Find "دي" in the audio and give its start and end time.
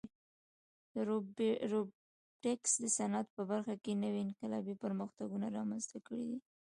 6.29-6.39